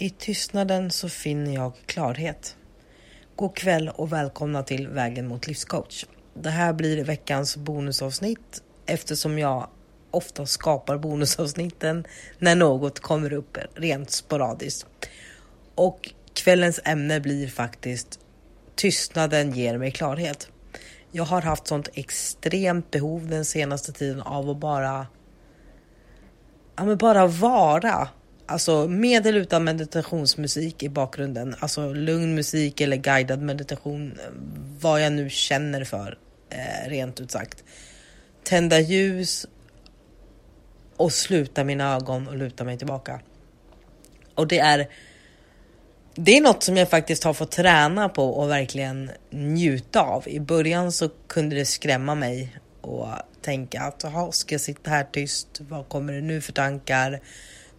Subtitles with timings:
[0.00, 2.56] I tystnaden så finner jag klarhet.
[3.36, 6.04] God kväll och välkomna till Vägen mot livscoach.
[6.34, 9.68] Det här blir veckans bonusavsnitt eftersom jag
[10.10, 12.04] ofta skapar bonusavsnitten
[12.38, 14.86] när något kommer upp rent sporadiskt.
[15.74, 18.20] Och kvällens ämne blir faktiskt
[18.74, 20.50] Tystnaden ger mig klarhet.
[21.10, 25.06] Jag har haft sånt extremt behov den senaste tiden av att bara
[26.76, 28.08] ja, men bara vara
[28.50, 34.30] Alltså med eller utan meditationsmusik i bakgrunden, alltså lugn musik eller guidad meditation, eh,
[34.80, 36.18] vad jag nu känner för,
[36.50, 37.64] eh, rent ut sagt.
[38.44, 39.46] Tända ljus
[40.96, 43.20] och sluta mina ögon och luta mig tillbaka.
[44.34, 44.88] Och det är
[46.14, 50.28] det är något som jag faktiskt har fått träna på och verkligen njuta av.
[50.28, 53.08] I början så kunde det skrämma mig och
[53.42, 55.60] tänka att jaha, ska jag sitta här tyst?
[55.60, 57.20] Vad kommer det nu för tankar?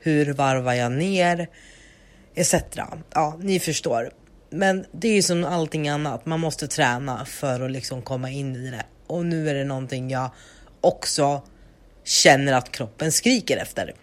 [0.00, 1.48] Hur varvar jag ner?
[2.34, 2.54] Etc.
[3.14, 4.10] Ja, ni förstår.
[4.50, 6.26] Men det är ju som allting annat.
[6.26, 8.84] Man måste träna för att liksom komma in i det.
[9.06, 10.30] Och nu är det någonting jag
[10.80, 11.42] också
[12.04, 13.94] känner att kroppen skriker efter.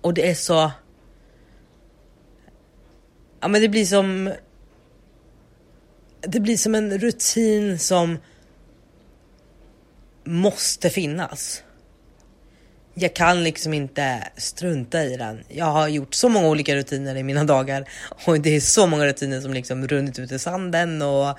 [0.00, 0.70] Och det är så...
[3.40, 4.34] Ja men det blir som...
[6.20, 8.18] Det blir som en rutin som
[10.24, 11.62] måste finnas
[13.00, 15.44] jag kan liksom inte strunta i den.
[15.48, 17.88] Jag har gjort så många olika rutiner i mina dagar
[18.26, 21.38] och det är så många rutiner som liksom runnit ut i sanden och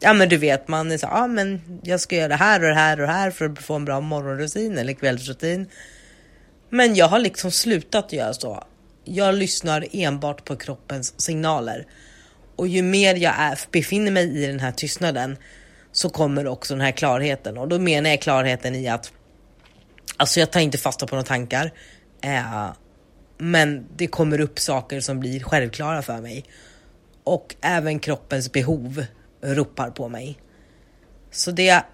[0.00, 2.68] ja, men du vet, man är så ja, men jag ska göra det här och
[2.68, 5.66] det här och det här för att få en bra morgonrutin eller kvällsrutin.
[6.70, 8.64] Men jag har liksom slutat göra så.
[9.04, 11.86] Jag lyssnar enbart på kroppens signaler
[12.56, 15.36] och ju mer jag är, befinner mig i den här tystnaden
[15.92, 19.12] så kommer också den här klarheten och då menar jag klarheten i att
[20.16, 21.72] Alltså jag tar inte fasta på några tankar.
[22.20, 22.72] Eh,
[23.38, 26.44] men det kommer upp saker som blir självklara för mig.
[27.24, 29.04] Och även kroppens behov
[29.42, 30.38] ropar på mig.
[31.30, 31.84] Så det,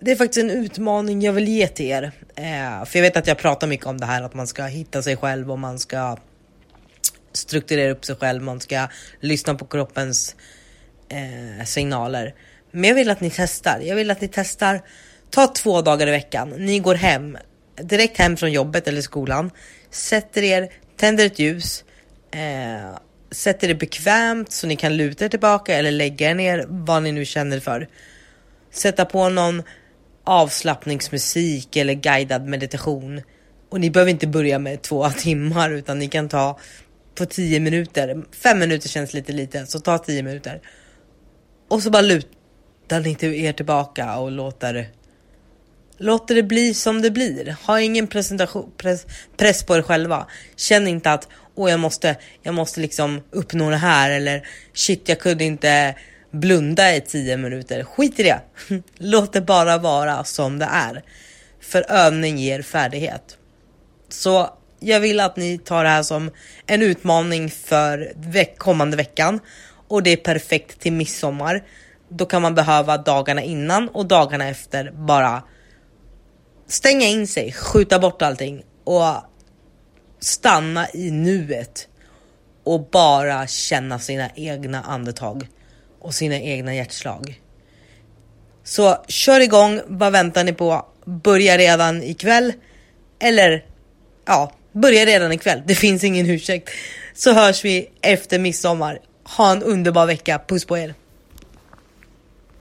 [0.00, 2.12] det är faktiskt en utmaning jag vill ge till er.
[2.34, 5.02] Eh, för jag vet att jag pratar mycket om det här att man ska hitta
[5.02, 6.16] sig själv och man ska
[7.32, 8.88] strukturera upp sig själv, man ska
[9.20, 10.36] lyssna på kroppens
[11.08, 12.34] eh, signaler.
[12.70, 13.80] Men jag vill att ni testar.
[13.80, 14.82] Jag vill att ni testar.
[15.30, 16.50] Ta två dagar i veckan.
[16.50, 17.38] Ni går hem,
[17.82, 19.50] direkt hem från jobbet eller skolan,
[19.90, 21.84] sätter er, tänder ett ljus,
[22.30, 22.98] eh,
[23.30, 27.12] sätter er bekvämt så ni kan luta er tillbaka eller lägga er ner, vad ni
[27.12, 27.88] nu känner för.
[28.70, 29.62] Sätta på någon
[30.24, 33.20] avslappningsmusik eller guidad meditation.
[33.68, 36.58] Och ni behöver inte börja med två timmar utan ni kan ta
[37.14, 38.24] på tio minuter.
[38.32, 40.60] Fem minuter känns lite lite, så ta tio minuter.
[41.68, 44.88] Och så bara lutar ni er tillbaka och låter
[45.98, 47.56] Låter det bli som det blir.
[47.66, 49.06] Ha ingen presentation, press,
[49.36, 50.26] press på er själva.
[50.56, 55.20] Känn inte att åh, jag måste, jag måste liksom uppnå det här eller shit, jag
[55.20, 55.94] kunde inte
[56.30, 57.84] blunda i tio minuter.
[57.84, 58.40] Skit i det.
[58.98, 61.02] Låt det bara vara som det är.
[61.60, 63.38] För övning ger färdighet.
[64.08, 64.50] Så
[64.80, 66.30] jag vill att ni tar det här som
[66.66, 69.40] en utmaning för veck kommande veckan
[69.88, 71.64] och det är perfekt till midsommar.
[72.08, 75.42] Då kan man behöva dagarna innan och dagarna efter bara
[76.66, 79.04] stänga in sig, skjuta bort allting och
[80.20, 81.88] stanna i nuet
[82.64, 85.48] och bara känna sina egna andetag
[86.00, 87.40] och sina egna hjärtslag.
[88.64, 90.86] Så kör igång, vad väntar ni på?
[91.04, 92.52] Börja redan ikväll
[93.18, 93.64] eller
[94.26, 95.62] ja, börja redan ikväll.
[95.66, 96.70] Det finns ingen ursäkt.
[97.14, 98.98] Så hörs vi efter midsommar.
[99.36, 100.40] Ha en underbar vecka.
[100.48, 100.94] Puss på er!